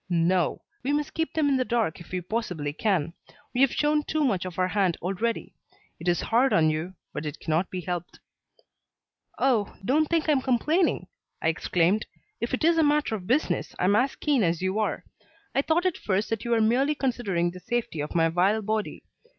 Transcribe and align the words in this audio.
No; 0.09 0.63
we 0.81 0.93
must 0.93 1.13
keep 1.13 1.33
them 1.33 1.47
in 1.47 1.57
the 1.57 1.63
dark 1.63 1.99
if 1.99 2.09
we 2.11 2.21
possibly 2.21 2.73
can. 2.73 3.13
We 3.53 3.61
have 3.61 3.71
shown 3.71 4.01
too 4.01 4.23
much 4.23 4.45
of 4.45 4.57
our 4.57 4.69
hand 4.69 4.97
already. 4.99 5.53
It 5.99 6.07
is 6.07 6.21
hard 6.21 6.53
on 6.53 6.71
you, 6.71 6.95
but 7.13 7.23
it 7.23 7.39
cannot 7.39 7.69
be 7.69 7.81
helped." 7.81 8.19
"Oh, 9.37 9.77
don't 9.85 10.07
think 10.07 10.27
I 10.27 10.31
am 10.31 10.41
complaining," 10.41 11.05
I 11.39 11.49
exclaimed. 11.49 12.07
"If 12.39 12.51
it 12.51 12.63
is 12.63 12.79
a 12.79 12.83
matter 12.83 13.13
of 13.13 13.27
business, 13.27 13.75
I 13.77 13.83
am 13.83 13.95
as 13.95 14.15
keen 14.15 14.41
as 14.41 14.59
you 14.59 14.79
are. 14.79 15.03
I 15.53 15.61
thought 15.61 15.85
at 15.85 15.97
first 15.97 16.31
that 16.31 16.43
you 16.45 16.49
were 16.49 16.61
merely 16.61 16.95
considering 16.95 17.51
the 17.51 17.59
safety 17.59 17.99
of 17.99 18.15
my 18.15 18.27
vile 18.29 18.63
body. 18.63 19.03